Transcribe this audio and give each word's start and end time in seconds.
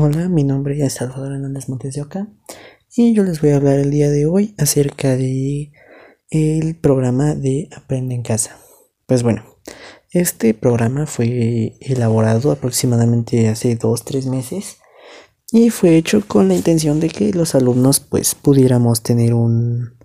Hola, 0.00 0.28
mi 0.28 0.44
nombre 0.44 0.80
es 0.86 0.92
Salvador 0.92 1.32
Hernández 1.32 1.68
Montes 1.68 1.96
de 1.96 2.02
Oca 2.02 2.28
y 2.94 3.14
yo 3.14 3.24
les 3.24 3.40
voy 3.40 3.50
a 3.50 3.56
hablar 3.56 3.80
el 3.80 3.90
día 3.90 4.08
de 4.10 4.26
hoy 4.26 4.54
acerca 4.56 5.16
de 5.16 5.72
el 6.30 6.76
programa 6.76 7.34
de 7.34 7.68
Aprende 7.76 8.14
en 8.14 8.22
Casa. 8.22 8.58
Pues 9.06 9.24
bueno, 9.24 9.42
este 10.12 10.54
programa 10.54 11.06
fue 11.06 11.74
elaborado 11.80 12.52
aproximadamente 12.52 13.48
hace 13.48 13.76
2-3 13.76 14.30
meses 14.30 14.76
y 15.50 15.70
fue 15.70 15.96
hecho 15.96 16.22
con 16.24 16.46
la 16.46 16.54
intención 16.54 17.00
de 17.00 17.08
que 17.08 17.32
los 17.32 17.56
alumnos 17.56 17.98
pues 17.98 18.36
pudiéramos 18.36 19.02
tener 19.02 19.34
un, 19.34 19.96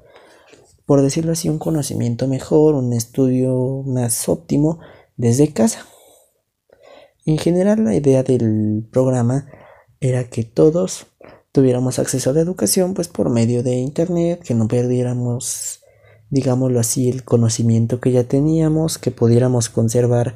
por 0.87 1.03
decirlo 1.03 1.33
así, 1.33 1.49
un 1.49 1.59
conocimiento 1.59 2.27
mejor, 2.27 2.73
un 2.73 2.93
estudio 2.93 3.83
más 3.85 4.27
óptimo 4.27 4.79
desde 5.17 5.53
casa. 5.53 5.85
En 7.27 7.37
general 7.37 7.83
la 7.83 7.93
idea 7.93 8.23
del 8.23 8.87
programa 8.91 9.45
era 10.03 10.25
que 10.25 10.43
todos 10.43 11.07
tuviéramos 11.53 11.97
acceso 11.97 12.29
a 12.29 12.33
la 12.33 12.41
educación 12.41 12.93
pues 12.93 13.07
por 13.07 13.29
medio 13.29 13.63
de 13.63 13.75
internet, 13.75 14.41
que 14.43 14.53
no 14.53 14.67
perdiéramos 14.67 15.79
digámoslo 16.29 16.79
así 16.79 17.09
el 17.09 17.23
conocimiento 17.23 18.01
que 18.01 18.11
ya 18.11 18.25
teníamos, 18.25 18.97
que 18.97 19.11
pudiéramos 19.11 19.69
conservar 19.69 20.35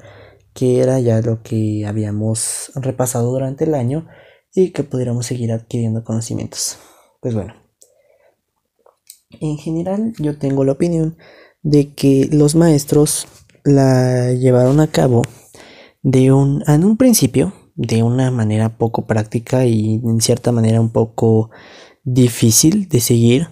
que 0.54 0.80
era 0.80 1.00
ya 1.00 1.22
lo 1.22 1.44
que 1.44 1.86
habíamos 1.86 2.72
repasado 2.76 3.32
durante 3.32 3.66
el 3.66 3.76
año 3.76 4.08
y 4.54 4.72
que 4.72 4.84
pudiéramos 4.84 5.26
seguir 5.26 5.52
adquiriendo 5.52 6.04
conocimientos. 6.04 6.78
Pues 7.20 7.36
bueno, 7.36 7.56
en 9.42 9.58
general 9.58 10.14
yo 10.18 10.38
tengo 10.38 10.64
la 10.64 10.72
opinión 10.74 11.18
de 11.62 11.94
que 11.94 12.30
los 12.32 12.56
maestros 12.56 13.28
la 13.66 14.32
llevaron 14.32 14.80
a 14.80 14.88
cabo 14.88 15.24
de 16.04 16.32
un 16.32 16.64
en 16.68 16.86
un 16.86 16.96
principio 16.96 17.52
de 17.78 18.04
una 18.04 18.32
manera 18.32 18.78
poco 18.78 19.06
práctica 19.06 19.66
y 19.66 20.02
en 20.04 20.20
cierta 20.20 20.52
manera 20.52 20.82
un 20.82 20.90
poco 20.90 21.52
difícil 22.04 22.90
de 22.90 23.00
seguir, 23.00 23.50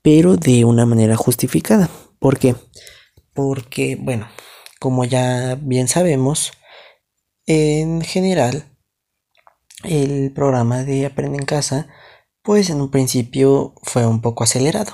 pero 0.00 0.36
de 0.36 0.64
una 0.64 0.86
manera 0.86 1.16
justificada. 1.16 1.90
¿Por 2.18 2.38
qué? 2.38 2.56
Porque, 3.34 3.96
bueno, 3.96 4.26
como 4.80 5.04
ya 5.04 5.56
bien 5.60 5.86
sabemos, 5.86 6.52
en 7.46 8.00
general, 8.00 8.64
el 9.84 10.32
programa 10.32 10.82
de 10.84 11.06
Aprende 11.06 11.38
en 11.38 11.44
Casa, 11.44 11.88
pues 12.42 12.70
en 12.70 12.80
un 12.80 12.90
principio 12.90 13.74
fue 13.82 14.06
un 14.06 14.20
poco 14.22 14.44
acelerado. 14.44 14.92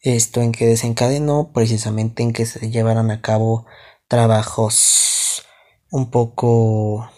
Esto 0.00 0.42
en 0.42 0.52
que 0.52 0.66
desencadenó 0.66 1.52
precisamente 1.54 2.22
en 2.22 2.32
que 2.32 2.44
se 2.44 2.70
llevaran 2.70 3.10
a 3.10 3.22
cabo 3.22 3.66
trabajos 4.08 5.44
un 5.90 6.10
poco 6.10 7.08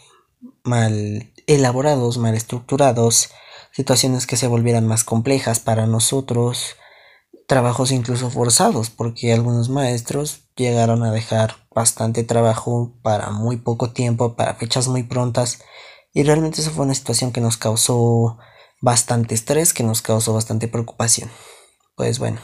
mal 0.64 1.32
elaborados, 1.46 2.18
mal 2.18 2.34
estructurados, 2.34 3.30
situaciones 3.72 4.26
que 4.26 4.36
se 4.36 4.46
volvieran 4.46 4.86
más 4.86 5.04
complejas 5.04 5.60
para 5.60 5.86
nosotros, 5.86 6.76
trabajos 7.46 7.92
incluso 7.92 8.30
forzados, 8.30 8.90
porque 8.90 9.32
algunos 9.32 9.68
maestros 9.68 10.48
llegaron 10.56 11.02
a 11.02 11.12
dejar 11.12 11.66
bastante 11.74 12.24
trabajo 12.24 12.94
para 13.02 13.30
muy 13.30 13.56
poco 13.56 13.92
tiempo, 13.92 14.36
para 14.36 14.54
fechas 14.54 14.88
muy 14.88 15.02
prontas, 15.02 15.60
y 16.12 16.22
realmente 16.22 16.60
eso 16.60 16.70
fue 16.70 16.84
una 16.84 16.94
situación 16.94 17.32
que 17.32 17.40
nos 17.40 17.56
causó 17.56 18.38
bastante 18.80 19.34
estrés, 19.34 19.74
que 19.74 19.82
nos 19.82 20.02
causó 20.02 20.32
bastante 20.32 20.68
preocupación. 20.68 21.30
Pues 21.96 22.18
bueno, 22.18 22.40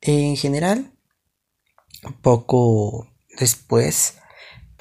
en 0.00 0.36
general, 0.36 0.92
poco 2.20 3.06
después, 3.38 4.16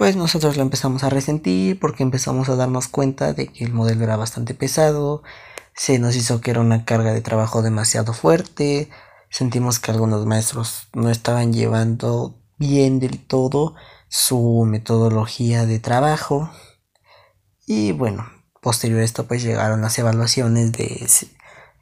pues 0.02 0.16
nosotros 0.16 0.58
lo 0.58 0.64
empezamos 0.64 1.04
a 1.04 1.12
resentir 1.12 1.80
porque 1.80 2.02
empezamos 2.02 2.50
a 2.50 2.56
darnos 2.56 2.88
cuenta 2.88 3.34
de 3.34 3.50
que 3.50 3.66
el 3.66 3.72
modelo 3.72 4.04
era 4.04 4.16
bastante 4.16 4.56
pesado, 4.56 5.22
se 5.76 6.00
nos 6.00 6.16
hizo 6.16 6.42
que 6.42 6.50
era 6.50 6.60
una 6.60 6.86
carga 6.86 7.14
de 7.14 7.22
trabajo 7.22 7.62
demasiado 7.62 8.12
fuerte, 8.14 8.90
sentimos 9.30 9.78
que 9.78 9.92
algunos 9.92 10.26
maestros 10.26 10.88
no 10.94 11.12
estaban 11.12 11.54
llevando 11.54 12.36
bien 12.58 13.00
del 13.00 13.24
todo 13.24 13.76
su 14.08 14.66
metodología 14.66 15.68
de 15.68 15.78
trabajo. 15.78 16.50
Y 17.68 17.92
bueno, 17.92 18.26
posterior 18.60 19.02
a 19.02 19.04
esto 19.04 19.28
pues 19.28 19.44
llegaron 19.44 19.82
las 19.82 20.00
evaluaciones 20.00 20.72
de, 20.72 21.08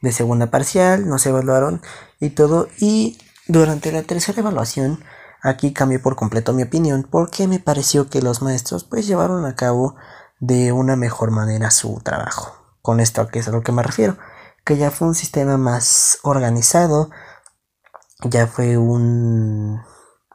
de 0.02 0.12
segunda 0.12 0.47
parcial, 0.52 1.08
nos 1.08 1.25
evaluaron 1.25 1.81
y 2.19 2.31
todo. 2.31 2.68
Y 2.81 3.18
durante 3.47 3.94
la 3.94 4.03
tercera 4.03 4.41
evaluación 4.41 5.06
Aquí 5.42 5.74
cambié 5.74 6.00
por 6.00 6.16
completo 6.16 6.54
mi 6.54 6.64
opinión 6.64 7.08
porque 7.10 7.48
me 7.48 7.60
pareció 7.60 8.10
que 8.10 8.22
los 8.22 8.42
maestros 8.42 8.84
pues 8.84 9.08
llevaron 9.08 9.46
a 9.46 9.56
cabo 9.56 9.96
de 10.40 10.72
una 10.72 10.96
mejor 10.96 11.32
manera 11.32 11.72
su 11.72 12.00
trabajo. 12.04 12.54
Con 12.82 13.00
esto 13.00 13.28
que 13.28 13.40
es 13.40 13.48
a 13.48 13.52
lo 13.52 13.62
que 13.62 13.72
me 13.72 13.84
refiero, 13.84 14.18
que 14.66 14.78
ya 14.78 14.92
fue 14.92 15.08
un 15.08 15.16
sistema 15.16 15.58
más 15.58 16.20
organizado, 16.24 17.10
ya 18.24 18.48
fue 18.48 18.78
un 18.78 19.82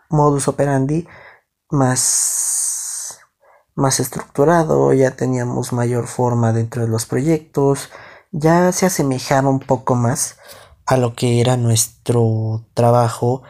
modus 0.08 0.48
operandi 0.48 1.06
más 1.70 3.18
más 3.74 3.98
estructurado, 3.98 4.92
ya 4.92 5.16
teníamos 5.16 5.72
mayor 5.72 6.06
forma 6.06 6.52
dentro 6.52 6.82
de 6.82 6.88
los 6.88 7.06
proyectos, 7.06 7.90
ya 8.30 8.70
se 8.72 8.86
asemejaba 8.86 9.50
un 9.50 9.60
poco 9.60 9.96
más 9.96 10.38
a 10.86 10.96
lo 10.96 11.14
que 11.14 11.40
era 11.40 11.56
nuestro 11.56 12.64
trabajo 12.74 13.42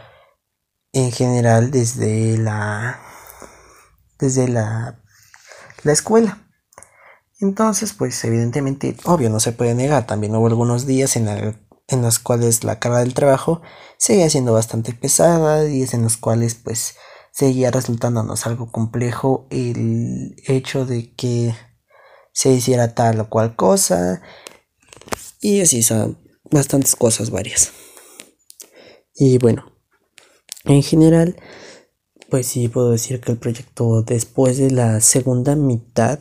en 0.94 1.12
general 1.12 1.70
desde 1.70 2.38
la 2.38 3.00
desde 4.18 4.48
la, 4.48 5.02
la 5.82 5.92
escuela. 5.92 6.40
Entonces, 7.40 7.92
pues 7.92 8.24
evidentemente, 8.24 8.96
obvio, 9.04 9.28
no 9.28 9.40
se 9.40 9.52
puede 9.52 9.74
negar. 9.74 10.06
También 10.06 10.34
hubo 10.36 10.46
algunos 10.46 10.86
días 10.86 11.16
en, 11.16 11.28
en 11.88 12.02
los 12.02 12.18
cuales 12.20 12.64
la 12.64 12.78
carga 12.78 13.00
del 13.00 13.12
trabajo 13.12 13.60
seguía 13.98 14.30
siendo 14.30 14.52
bastante 14.52 14.92
pesada, 14.92 15.62
días 15.62 15.94
en 15.94 16.02
los 16.04 16.16
cuales 16.16 16.54
pues 16.54 16.94
seguía 17.32 17.72
resultándonos 17.72 18.46
algo 18.46 18.70
complejo 18.70 19.48
el 19.50 20.36
hecho 20.46 20.86
de 20.86 21.12
que 21.14 21.54
se 22.32 22.50
hiciera 22.50 22.94
tal 22.94 23.20
o 23.20 23.28
cual 23.28 23.56
cosa. 23.56 24.22
Y 25.40 25.60
así 25.60 25.82
son 25.82 26.18
bastantes 26.50 26.94
cosas 26.94 27.30
varias. 27.30 27.72
Y 29.16 29.38
bueno, 29.38 29.73
en 30.64 30.82
general, 30.82 31.36
pues 32.30 32.46
sí 32.46 32.68
puedo 32.68 32.90
decir 32.90 33.20
que 33.20 33.32
el 33.32 33.38
proyecto 33.38 34.02
después 34.02 34.58
de 34.58 34.70
la 34.70 35.00
segunda 35.00 35.54
mitad 35.56 36.18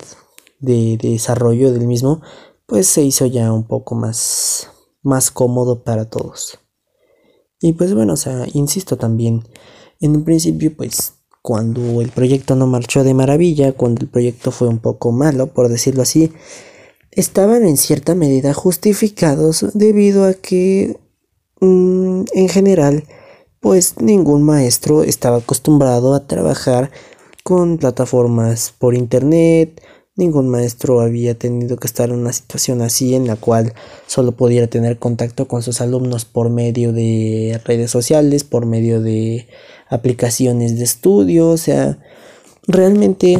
de, 0.60 0.98
desarrollo 1.02 1.72
del 1.72 1.88
mismo, 1.88 2.22
pues 2.66 2.88
se 2.88 3.02
hizo 3.04 3.26
ya 3.26 3.52
un 3.52 3.66
poco 3.66 3.96
más, 3.96 4.70
más 5.02 5.32
cómodo 5.32 5.84
para 5.84 6.10
todos. 6.10 6.60
Y 7.60 7.74
pues 7.74 7.94
bueno, 7.94 8.14
o 8.14 8.18
sea, 8.18 8.46
insisto 8.54 8.98
también, 8.98 9.44
en 10.00 10.16
un 10.16 10.24
principio 10.24 10.76
pues 10.76 11.14
cuando 11.42 12.02
el 12.02 12.10
proyecto 12.10 12.56
no 12.56 12.68
marchó 12.68 13.04
de 13.04 13.14
maravilla, 13.14 13.74
cuando 13.74 14.02
el 14.02 14.10
proyecto 14.10 14.52
fue 14.52 14.68
un 14.68 14.80
poco 14.80 15.12
malo, 15.12 15.48
por 15.48 15.70
decirlo 15.70 16.02
así, 16.02 16.32
estaban 17.12 17.66
en 17.66 17.78
cierta 17.78 18.16
medida 18.16 18.54
justificados 18.54 19.66
debido 19.74 20.26
a 20.26 20.34
que 20.34 21.00
mm, 21.60 22.24
en 22.34 22.50
general 22.50 23.04
pues 23.64 24.02
ningún 24.02 24.44
maestro 24.44 25.04
estaba 25.04 25.38
acostumbrado 25.38 26.14
a 26.14 26.28
trabajar 26.28 26.92
con 27.44 27.78
plataformas 27.78 28.74
por 28.78 28.94
internet, 28.94 29.82
ningún 30.18 30.50
maestro 30.50 31.00
había 31.00 31.40
tenido 31.40 31.78
que 31.78 31.88
estar 31.88 32.10
en 32.10 32.18
una 32.18 32.34
situación 32.34 32.82
así 32.82 33.16
en 33.16 33.26
la 33.26 33.38
cual 33.38 33.74
solo 34.06 34.34
pudiera 34.34 34.68
tener 34.68 35.00
contacto 35.00 35.48
con 35.48 35.64
sus 35.64 35.80
alumnos 35.80 36.26
por 36.26 36.50
medio 36.50 36.92
de 36.92 37.58
redes 37.64 37.90
sociales, 37.90 38.44
por 38.44 38.66
medio 38.66 39.02
de 39.02 39.48
aplicaciones 39.90 40.78
de 40.78 40.84
estudio, 40.84 41.48
o 41.48 41.58
sea, 41.58 42.00
realmente 42.68 43.40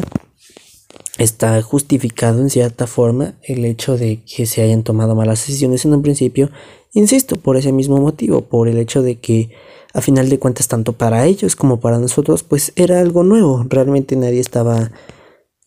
está 1.18 1.60
justificado 1.60 2.40
en 2.40 2.48
cierta 2.48 2.86
forma 2.86 3.34
el 3.42 3.66
hecho 3.66 3.98
de 3.98 4.22
que 4.24 4.46
se 4.46 4.62
hayan 4.62 4.84
tomado 4.84 5.14
malas 5.14 5.46
decisiones 5.46 5.84
en 5.84 5.92
un 5.92 6.00
principio, 6.00 6.50
insisto, 6.94 7.36
por 7.36 7.58
ese 7.58 7.72
mismo 7.72 7.98
motivo, 7.98 8.40
por 8.40 8.68
el 8.68 8.78
hecho 8.78 9.02
de 9.02 9.16
que 9.20 9.50
a 9.94 10.00
final 10.00 10.28
de 10.28 10.38
cuentas 10.40 10.68
tanto 10.68 10.92
para 10.98 11.24
ellos 11.24 11.56
como 11.56 11.80
para 11.80 11.98
nosotros 11.98 12.42
pues 12.42 12.72
era 12.76 13.00
algo 13.00 13.22
nuevo, 13.22 13.64
realmente 13.68 14.16
nadie 14.16 14.40
estaba 14.40 14.90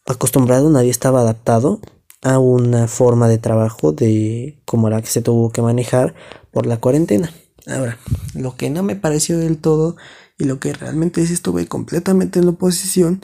acostumbrado, 0.05 0.69
nadie 0.69 0.91
estaba 0.91 1.21
adaptado 1.21 1.79
a 2.21 2.37
una 2.37 2.87
forma 2.87 3.29
de 3.29 3.37
trabajo 3.37 3.93
de 3.93 4.61
como 4.65 4.89
la 4.89 5.01
que 5.01 5.07
se 5.07 5.21
tuvo 5.21 5.49
que 5.51 5.61
manejar 5.61 6.13
por 6.51 6.65
la 6.65 6.77
cuarentena. 6.77 7.31
Ahora, 7.67 7.97
lo 8.33 8.55
que 8.55 8.69
no 8.69 8.83
me 8.83 8.95
pareció 8.95 9.37
del 9.37 9.57
todo 9.57 9.95
y 10.37 10.43
lo 10.43 10.59
que 10.59 10.73
realmente 10.73 11.25
sí 11.25 11.33
estuve 11.33 11.67
completamente 11.67 12.39
en 12.39 12.45
la 12.45 12.51
oposición 12.51 13.21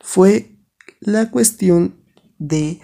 fue 0.00 0.58
la 1.00 1.30
cuestión 1.30 1.96
de 2.38 2.80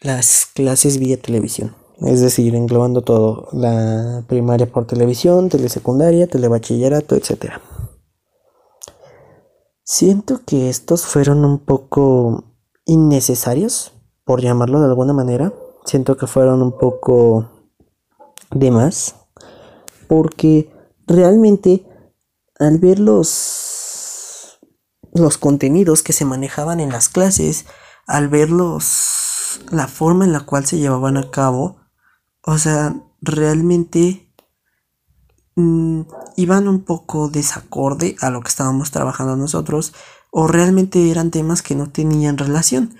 las 0.00 0.46
clases 0.54 0.98
vía 0.98 1.20
televisión 1.20 1.74
es 2.00 2.20
decir, 2.20 2.54
englobando 2.54 3.02
todo, 3.02 3.48
la 3.52 4.22
primaria 4.26 4.66
por 4.66 4.86
televisión, 4.86 5.48
telesecundaria, 5.48 6.26
telebachillerato, 6.26 7.14
etc. 7.14 7.54
Siento 9.82 10.40
que 10.44 10.68
estos 10.68 11.06
fueron 11.06 11.44
un 11.44 11.58
poco 11.58 12.44
innecesarios, 12.84 13.92
por 14.24 14.42
llamarlo 14.42 14.80
de 14.80 14.86
alguna 14.86 15.12
manera. 15.12 15.54
Siento 15.84 16.16
que 16.16 16.26
fueron 16.26 16.60
un 16.60 16.72
poco 16.76 17.48
de 18.50 18.70
más. 18.70 19.14
Porque 20.08 20.70
realmente 21.06 21.86
al 22.58 22.78
ver 22.78 22.98
los, 22.98 24.58
los 25.14 25.38
contenidos 25.38 26.02
que 26.02 26.12
se 26.12 26.24
manejaban 26.24 26.80
en 26.80 26.90
las 26.90 27.08
clases, 27.08 27.66
al 28.06 28.28
ver 28.28 28.50
los, 28.50 29.60
la 29.70 29.88
forma 29.88 30.24
en 30.24 30.32
la 30.32 30.40
cual 30.40 30.66
se 30.66 30.78
llevaban 30.78 31.16
a 31.16 31.30
cabo, 31.30 31.85
o 32.46 32.58
sea, 32.58 32.94
realmente 33.20 34.32
mm, 35.56 36.02
iban 36.36 36.68
un 36.68 36.84
poco 36.84 37.28
desacorde 37.28 38.16
a 38.20 38.30
lo 38.30 38.40
que 38.40 38.48
estábamos 38.48 38.92
trabajando 38.92 39.36
nosotros 39.36 39.92
o 40.30 40.46
realmente 40.46 41.10
eran 41.10 41.32
temas 41.32 41.60
que 41.62 41.74
no 41.74 41.90
tenían 41.90 42.38
relación. 42.38 42.96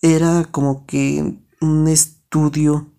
Era 0.00 0.44
como 0.44 0.86
que 0.86 1.42
un 1.60 1.88
estudio 1.88 2.92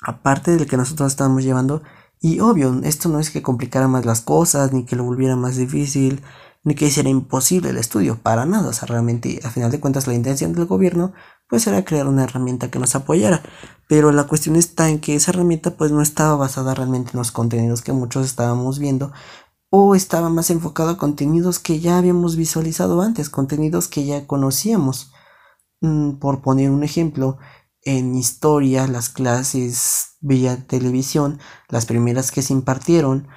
aparte 0.00 0.52
del 0.52 0.68
que 0.68 0.76
nosotros 0.76 1.10
estábamos 1.10 1.42
llevando 1.42 1.82
y 2.20 2.40
obvio, 2.40 2.80
esto 2.84 3.08
no 3.08 3.18
es 3.18 3.30
que 3.30 3.42
complicara 3.42 3.88
más 3.88 4.04
las 4.04 4.20
cosas, 4.20 4.72
ni 4.72 4.84
que 4.84 4.94
lo 4.94 5.04
volviera 5.04 5.36
más 5.36 5.56
difícil, 5.56 6.22
ni 6.62 6.74
que 6.74 6.86
hiciera 6.86 7.08
imposible 7.08 7.70
el 7.70 7.78
estudio, 7.78 8.18
para 8.22 8.44
nada. 8.44 8.68
O 8.68 8.72
sea, 8.74 8.86
realmente, 8.86 9.40
a 9.42 9.50
final 9.50 9.70
de 9.70 9.80
cuentas, 9.80 10.06
la 10.06 10.14
intención 10.14 10.52
del 10.52 10.66
gobierno, 10.66 11.14
pues 11.50 11.66
era 11.66 11.84
crear 11.84 12.06
una 12.06 12.24
herramienta 12.24 12.70
que 12.70 12.78
nos 12.78 12.94
apoyara. 12.94 13.42
Pero 13.88 14.12
la 14.12 14.24
cuestión 14.24 14.56
está 14.56 14.88
en 14.88 15.00
que 15.00 15.16
esa 15.16 15.32
herramienta, 15.32 15.76
pues 15.76 15.90
no 15.90 16.00
estaba 16.00 16.36
basada 16.36 16.74
realmente 16.74 17.10
en 17.12 17.18
los 17.18 17.32
contenidos 17.32 17.82
que 17.82 17.92
muchos 17.92 18.24
estábamos 18.24 18.78
viendo, 18.78 19.12
o 19.68 19.94
estaba 19.94 20.30
más 20.30 20.50
enfocado 20.50 20.90
a 20.90 20.98
contenidos 20.98 21.58
que 21.58 21.80
ya 21.80 21.98
habíamos 21.98 22.36
visualizado 22.36 23.02
antes, 23.02 23.28
contenidos 23.30 23.88
que 23.88 24.06
ya 24.06 24.26
conocíamos. 24.26 25.12
Mm, 25.80 26.18
por 26.18 26.42
poner 26.42 26.70
un 26.70 26.84
ejemplo, 26.84 27.38
en 27.82 28.14
historia, 28.14 28.86
las 28.86 29.08
clases 29.08 30.16
vía 30.20 30.66
televisión, 30.66 31.40
las 31.68 31.86
primeras 31.86 32.30
que 32.30 32.42
se 32.42 32.52
impartieron, 32.52 33.28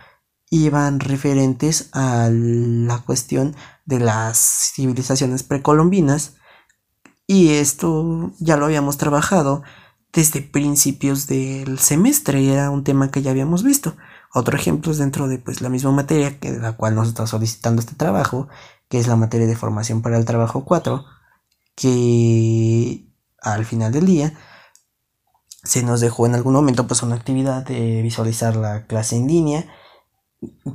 iban 0.49 0.99
referentes 0.99 1.89
a 1.93 2.29
la 2.31 2.99
cuestión 2.99 3.55
de 3.85 3.99
las 3.99 4.71
civilizaciones 4.75 5.43
precolombinas 5.43 6.35
y 7.27 7.49
esto 7.51 8.31
ya 8.39 8.57
lo 8.57 8.65
habíamos 8.65 8.97
trabajado 8.97 9.63
desde 10.13 10.41
principios 10.41 11.27
del 11.27 11.79
semestre, 11.79 12.53
era 12.53 12.69
un 12.69 12.83
tema 12.83 13.09
que 13.09 13.21
ya 13.21 13.31
habíamos 13.31 13.63
visto. 13.63 13.95
Otro 14.33 14.57
ejemplo 14.57 14.91
es 14.91 14.99
dentro 14.99 15.27
de 15.27 15.39
pues 15.39 15.61
la 15.61 15.69
misma 15.69 15.91
materia 15.91 16.39
que 16.39 16.51
la 16.51 16.73
cual 16.73 16.95
nos 16.95 17.07
está 17.07 17.25
solicitando 17.27 17.79
este 17.81 17.95
trabajo, 17.95 18.47
que 18.89 18.99
es 18.99 19.07
la 19.07 19.15
materia 19.15 19.47
de 19.47 19.55
formación 19.55 20.01
para 20.01 20.17
el 20.17 20.25
trabajo 20.25 20.65
4, 20.65 21.03
que 21.75 23.07
al 23.41 23.65
final 23.65 23.91
del 23.91 24.05
día 24.05 24.33
se 25.63 25.81
nos 25.83 26.01
dejó 26.01 26.25
en 26.27 26.35
algún 26.35 26.53
momento 26.53 26.87
pues 26.87 27.01
una 27.03 27.15
actividad 27.15 27.65
de 27.65 28.01
visualizar 28.01 28.55
la 28.55 28.85
clase 28.85 29.15
en 29.15 29.27
línea, 29.27 29.65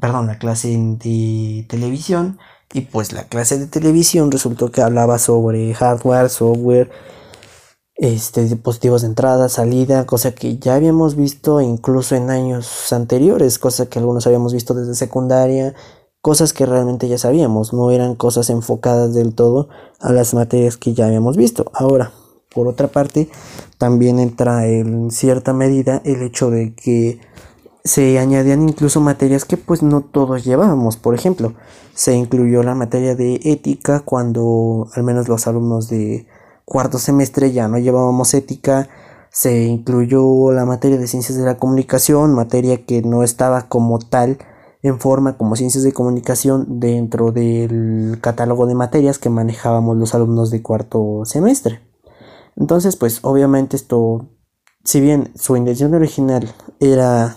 perdón, 0.01 0.27
la 0.27 0.39
clase 0.39 0.69
de 0.69 1.67
televisión 1.69 2.39
y 2.73 2.83
pues 2.83 3.13
la 3.13 3.25
clase 3.25 3.59
de 3.59 3.67
televisión 3.67 4.31
resultó 4.31 4.71
que 4.71 4.83
hablaba 4.83 5.19
sobre 5.19 5.73
hardware, 5.75 6.29
software, 6.29 6.91
este, 7.95 8.45
dispositivos 8.45 9.03
de 9.03 9.09
entrada, 9.09 9.49
salida, 9.49 10.07
cosa 10.07 10.33
que 10.33 10.59
ya 10.59 10.75
habíamos 10.75 11.17
visto 11.17 11.61
incluso 11.61 12.15
en 12.15 12.31
años 12.31 12.93
anteriores, 12.93 13.59
cosa 13.59 13.87
que 13.87 13.99
algunos 13.99 14.27
habíamos 14.27 14.53
visto 14.53 14.75
desde 14.75 14.95
secundaria, 14.95 15.75
cosas 16.21 16.53
que 16.53 16.67
realmente 16.67 17.09
ya 17.09 17.19
sabíamos, 17.19 17.73
no 17.73 17.91
eran 17.91 18.15
cosas 18.15 18.51
enfocadas 18.51 19.15
del 19.15 19.35
todo 19.35 19.69
a 19.99 20.13
las 20.13 20.35
materias 20.35 20.77
que 20.77 20.95
ya 20.95 21.07
habíamos 21.07 21.37
visto. 21.37 21.71
Ahora, 21.75 22.13
por 22.55 22.69
otra 22.69 22.89
parte, 22.89 23.29
también 23.79 24.19
entra 24.19 24.67
en 24.67 25.11
cierta 25.11 25.53
medida 25.53 26.03
el 26.05 26.23
hecho 26.23 26.51
de 26.51 26.75
que 26.75 27.21
se 27.89 28.19
añadían 28.19 28.69
incluso 28.69 29.01
materias 29.01 29.47
que 29.47 29.57
pues 29.57 29.83
no 29.83 30.03
todos 30.03 30.45
llevábamos. 30.45 30.99
Por 30.99 31.15
ejemplo, 31.15 31.55
se 31.95 32.15
incluyó 32.15 32.63
la 32.63 32.75
materia 32.75 33.15
de 33.15 33.41
ética 33.45 34.01
cuando 34.01 34.89
al 34.95 35.05
menos 35.05 35.29
los 35.29 35.47
alumnos 35.47 35.89
de 35.89 36.27
cuarto 36.67 36.99
semestre 36.99 37.51
ya 37.51 37.67
no 37.67 37.79
llevábamos 37.79 38.35
ética. 38.35 38.91
Se 39.31 39.65
incluyó 39.65 40.53
la 40.53 40.67
materia 40.67 40.99
de 40.99 41.07
ciencias 41.07 41.39
de 41.39 41.45
la 41.47 41.57
comunicación, 41.57 42.35
materia 42.35 42.85
que 42.85 43.01
no 43.01 43.23
estaba 43.23 43.69
como 43.69 43.99
tal 43.99 44.37
en 44.83 45.01
forma 45.01 45.39
como 45.39 45.57
ciencias 45.57 45.83
de 45.83 45.93
comunicación 45.93 46.81
dentro 46.81 47.33
del 47.33 48.19
catálogo 48.21 48.67
de 48.67 48.75
materias 48.75 49.19
que 49.19 49.31
manejábamos 49.31 49.97
los 49.97 50.15
alumnos 50.15 50.51
de 50.51 50.61
cuarto 50.61 51.23
semestre. 51.25 51.81
Entonces, 52.55 52.97
pues 52.97 53.21
obviamente 53.23 53.77
esto, 53.77 54.29
si 54.85 55.01
bien 55.01 55.33
su 55.37 55.57
intención 55.57 55.95
original 55.95 56.53
era 56.81 57.35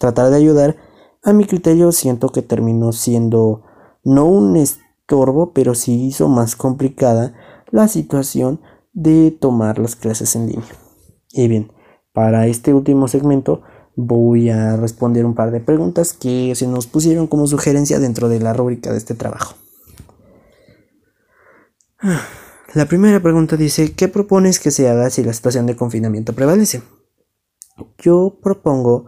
tratar 0.00 0.30
de 0.30 0.36
ayudar, 0.36 0.76
a 1.22 1.34
mi 1.34 1.44
criterio 1.44 1.92
siento 1.92 2.30
que 2.30 2.40
terminó 2.40 2.92
siendo 2.92 3.62
no 4.02 4.24
un 4.24 4.56
estorbo, 4.56 5.52
pero 5.52 5.74
sí 5.74 6.06
hizo 6.06 6.28
más 6.28 6.56
complicada 6.56 7.34
la 7.70 7.86
situación 7.86 8.60
de 8.94 9.30
tomar 9.30 9.78
las 9.78 9.96
clases 9.96 10.34
en 10.36 10.46
línea. 10.46 10.72
Y 11.32 11.46
bien, 11.48 11.70
para 12.14 12.46
este 12.46 12.72
último 12.72 13.08
segmento 13.08 13.60
voy 13.94 14.48
a 14.48 14.76
responder 14.76 15.26
un 15.26 15.34
par 15.34 15.50
de 15.50 15.60
preguntas 15.60 16.14
que 16.14 16.54
se 16.54 16.66
nos 16.66 16.86
pusieron 16.86 17.26
como 17.26 17.46
sugerencia 17.46 17.98
dentro 17.98 18.30
de 18.30 18.40
la 18.40 18.54
rúbrica 18.54 18.90
de 18.90 18.96
este 18.96 19.14
trabajo. 19.14 19.54
La 22.72 22.86
primera 22.86 23.20
pregunta 23.20 23.58
dice, 23.58 23.92
¿qué 23.92 24.08
propones 24.08 24.58
que 24.58 24.70
se 24.70 24.88
haga 24.88 25.10
si 25.10 25.22
la 25.22 25.34
situación 25.34 25.66
de 25.66 25.76
confinamiento 25.76 26.32
prevalece? 26.32 26.82
Yo 27.98 28.38
propongo 28.42 29.04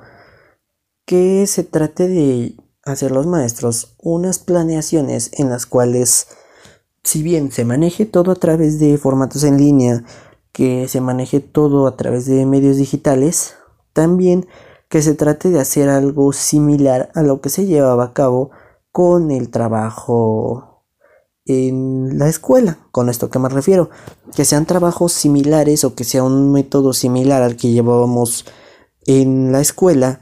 que 1.04 1.46
se 1.46 1.64
trate 1.64 2.08
de 2.08 2.56
hacer 2.84 3.10
los 3.10 3.26
maestros 3.26 3.96
unas 3.98 4.38
planeaciones 4.38 5.30
en 5.34 5.50
las 5.50 5.66
cuales, 5.66 6.28
si 7.04 7.22
bien 7.22 7.52
se 7.52 7.64
maneje 7.64 8.06
todo 8.06 8.32
a 8.32 8.36
través 8.36 8.78
de 8.78 8.98
formatos 8.98 9.44
en 9.44 9.58
línea, 9.58 10.04
que 10.52 10.88
se 10.88 11.00
maneje 11.00 11.40
todo 11.40 11.86
a 11.86 11.96
través 11.96 12.26
de 12.26 12.46
medios 12.46 12.76
digitales, 12.76 13.54
también 13.92 14.46
que 14.88 15.02
se 15.02 15.14
trate 15.14 15.50
de 15.50 15.60
hacer 15.60 15.88
algo 15.88 16.32
similar 16.32 17.10
a 17.14 17.22
lo 17.22 17.40
que 17.40 17.48
se 17.48 17.66
llevaba 17.66 18.04
a 18.04 18.12
cabo 18.12 18.50
con 18.90 19.30
el 19.30 19.50
trabajo 19.50 20.84
en 21.46 22.18
la 22.18 22.28
escuela. 22.28 22.78
Con 22.90 23.08
esto 23.08 23.30
que 23.30 23.38
me 23.38 23.48
refiero, 23.48 23.88
que 24.36 24.44
sean 24.44 24.66
trabajos 24.66 25.12
similares 25.12 25.84
o 25.84 25.94
que 25.94 26.04
sea 26.04 26.22
un 26.22 26.52
método 26.52 26.92
similar 26.92 27.42
al 27.42 27.56
que 27.56 27.70
llevábamos 27.70 28.44
en 29.06 29.50
la 29.50 29.60
escuela, 29.60 30.20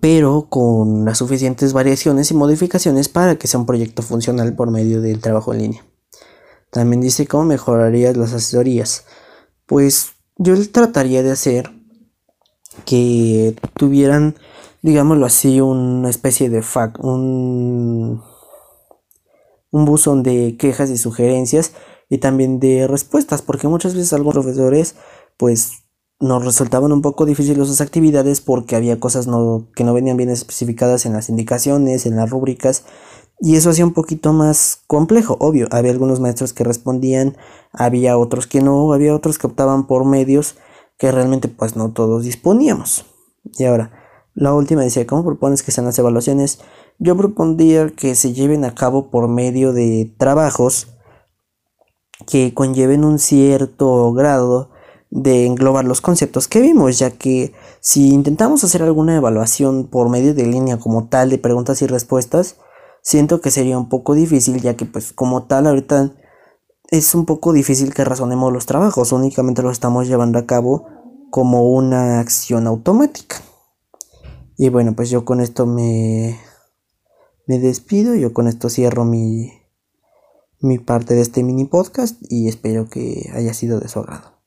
pero 0.00 0.46
con 0.48 1.04
las 1.04 1.18
suficientes 1.18 1.72
variaciones 1.72 2.30
y 2.30 2.34
modificaciones 2.34 3.08
para 3.08 3.36
que 3.36 3.48
sea 3.48 3.60
un 3.60 3.66
proyecto 3.66 4.02
funcional 4.02 4.54
por 4.54 4.70
medio 4.70 5.00
del 5.00 5.20
trabajo 5.20 5.52
en 5.52 5.60
línea. 5.62 5.86
También 6.70 7.00
dice 7.00 7.26
cómo 7.26 7.44
mejorarías 7.44 8.16
las 8.16 8.32
asesorías. 8.32 9.04
Pues 9.66 10.12
yo 10.36 10.54
trataría 10.70 11.22
de 11.22 11.32
hacer 11.32 11.72
que 12.84 13.56
tuvieran, 13.74 14.36
digámoslo 14.82 15.26
así, 15.26 15.60
una 15.60 16.08
especie 16.08 16.48
de 16.48 16.62
fac, 16.62 17.02
un 17.02 18.22
un 19.70 19.84
buzón 19.84 20.22
de 20.22 20.56
quejas 20.58 20.90
y 20.90 20.98
sugerencias 20.98 21.72
y 22.08 22.18
también 22.18 22.58
de 22.60 22.86
respuestas, 22.86 23.42
porque 23.42 23.68
muchas 23.68 23.94
veces 23.94 24.12
algunos 24.12 24.44
profesores 24.44 24.96
pues 25.36 25.79
nos 26.20 26.44
resultaban 26.44 26.92
un 26.92 27.00
poco 27.00 27.24
difíciles 27.24 27.66
sus 27.66 27.80
actividades 27.80 28.42
porque 28.42 28.76
había 28.76 29.00
cosas 29.00 29.26
que 29.74 29.84
no 29.84 29.94
venían 29.94 30.18
bien 30.18 30.28
especificadas 30.28 31.06
en 31.06 31.14
las 31.14 31.30
indicaciones, 31.30 32.04
en 32.04 32.16
las 32.16 32.28
rúbricas, 32.28 32.84
y 33.42 33.56
eso 33.56 33.70
hacía 33.70 33.86
un 33.86 33.94
poquito 33.94 34.34
más 34.34 34.82
complejo, 34.86 35.38
obvio, 35.40 35.66
había 35.70 35.92
algunos 35.92 36.20
maestros 36.20 36.52
que 36.52 36.62
respondían, 36.62 37.38
había 37.72 38.18
otros 38.18 38.46
que 38.46 38.60
no, 38.60 38.92
había 38.92 39.14
otros 39.14 39.38
que 39.38 39.46
optaban 39.46 39.86
por 39.86 40.04
medios 40.04 40.56
que 40.98 41.10
realmente 41.10 41.48
pues 41.48 41.74
no 41.74 41.90
todos 41.90 42.24
disponíamos. 42.24 43.06
Y 43.58 43.64
ahora, 43.64 43.92
la 44.34 44.52
última 44.52 44.82
decía, 44.82 45.06
¿cómo 45.06 45.24
propones 45.24 45.62
que 45.62 45.72
sean 45.72 45.86
las 45.86 45.98
evaluaciones? 45.98 46.60
Yo 46.98 47.16
propondría 47.16 47.88
que 47.88 48.14
se 48.14 48.34
lleven 48.34 48.66
a 48.66 48.74
cabo 48.74 49.10
por 49.10 49.26
medio 49.26 49.72
de 49.72 50.14
trabajos 50.18 50.88
que 52.26 52.52
conlleven 52.52 53.04
un 53.04 53.18
cierto 53.18 54.12
grado 54.12 54.70
de 55.10 55.46
englobar 55.46 55.84
los 55.84 56.00
conceptos 56.00 56.48
que 56.48 56.60
vimos, 56.60 56.98
ya 56.98 57.10
que 57.10 57.52
si 57.80 58.10
intentamos 58.10 58.62
hacer 58.64 58.82
alguna 58.82 59.16
evaluación 59.16 59.88
por 59.88 60.08
medio 60.08 60.34
de 60.34 60.46
línea 60.46 60.78
como 60.78 61.08
tal 61.08 61.30
de 61.30 61.38
preguntas 61.38 61.82
y 61.82 61.86
respuestas, 61.86 62.56
siento 63.02 63.40
que 63.40 63.50
sería 63.50 63.78
un 63.78 63.88
poco 63.88 64.14
difícil, 64.14 64.60
ya 64.60 64.76
que 64.76 64.84
pues 64.84 65.12
como 65.12 65.44
tal 65.44 65.66
ahorita 65.66 66.12
es 66.90 67.14
un 67.14 67.26
poco 67.26 67.52
difícil 67.52 67.92
que 67.92 68.04
razonemos 68.04 68.52
los 68.52 68.66
trabajos, 68.66 69.12
únicamente 69.12 69.62
los 69.62 69.72
estamos 69.72 70.08
llevando 70.08 70.38
a 70.38 70.46
cabo 70.46 70.86
como 71.30 71.70
una 71.70 72.20
acción 72.20 72.66
automática. 72.66 73.36
Y 74.56 74.68
bueno, 74.68 74.94
pues 74.94 75.10
yo 75.10 75.24
con 75.24 75.40
esto 75.40 75.66
me 75.66 76.38
me 77.50 77.58
despido, 77.58 78.14
yo 78.14 78.32
con 78.32 78.46
esto 78.46 78.68
cierro 78.68 79.04
mi, 79.04 79.50
mi 80.60 80.78
parte 80.78 81.14
de 81.14 81.22
este 81.22 81.42
mini 81.42 81.64
podcast 81.64 82.16
y 82.28 82.46
espero 82.46 82.88
que 82.88 83.28
haya 83.34 83.54
sido 83.54 83.80
de 83.80 83.88
su 83.88 83.98
agrado. 83.98 84.39